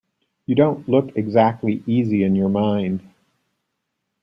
You 0.47 0.55
don't 0.55 0.89
look 0.89 1.15
exactly 1.15 1.83
easy 1.85 2.23
in 2.23 2.33
your 2.35 2.49
mind. 2.49 3.07